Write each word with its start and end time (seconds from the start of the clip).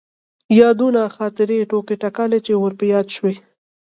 يادونه 0.59 1.01
،خاطرې، 1.15 1.67
ټوکې 1.69 1.95
تکالې 2.03 2.39
چې 2.45 2.53
ور 2.61 2.73
په 2.79 2.85
ياد 2.93 3.07
شوي. 3.15 3.35